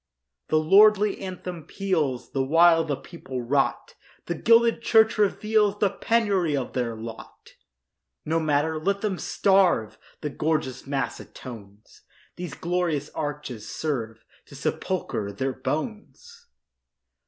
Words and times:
The 0.47 0.57
lordly 0.57 1.19
anthem 1.21 1.63
peals 1.65 2.31
The 2.31 2.41
while 2.43 2.83
the 2.83 2.95
people 2.95 3.43
rot; 3.43 3.93
The 4.25 4.33
gilded 4.33 4.81
church 4.81 5.19
reveals 5.19 5.77
The 5.77 5.91
penury 5.91 6.57
of 6.57 6.73
their 6.73 6.95
lot. 6.95 7.51
No 8.25 8.39
matter—let 8.39 9.01
them 9.01 9.19
starve! 9.19 9.99
The 10.21 10.31
gorgeous 10.31 10.87
mass 10.87 11.19
atones; 11.19 12.01
These 12.35 12.55
glorious 12.55 13.09
arches 13.11 13.69
serve 13.69 14.25
To 14.47 14.55
sepulchre 14.55 15.31
their 15.31 15.53
bones. 15.53 16.47